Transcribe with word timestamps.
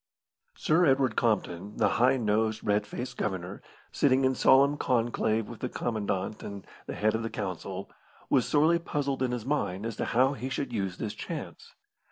Sir 0.55 0.83
Edward 0.87 1.15
Compton, 1.15 1.77
the 1.77 1.87
high 1.99 2.17
nosed, 2.17 2.63
red 2.63 2.87
faced 2.87 3.17
Governor, 3.17 3.61
sitting 3.91 4.25
in 4.25 4.33
solemn 4.33 4.75
conclave 4.75 5.47
with 5.47 5.59
the 5.59 5.69
commandant 5.69 6.41
and 6.41 6.65
the 6.87 6.95
head 6.95 7.13
of 7.13 7.21
the 7.21 7.29
council, 7.29 7.87
was 8.27 8.47
sorely 8.47 8.79
puzzled 8.79 9.21
in 9.21 9.29
his 9.31 9.45
mind 9.45 9.85
as 9.85 9.95
to 9.97 10.05
how 10.05 10.33
he 10.33 10.49
should 10.49 10.73
use 10.73 10.97
this 10.97 11.13
chance. 11.13 11.75